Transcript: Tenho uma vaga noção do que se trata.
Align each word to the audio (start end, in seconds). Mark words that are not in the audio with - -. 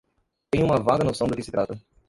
Tenho 0.49 0.65
uma 0.65 0.79
vaga 0.81 1.03
noção 1.03 1.27
do 1.27 1.35
que 1.35 1.43
se 1.43 1.51
trata. 1.51 1.79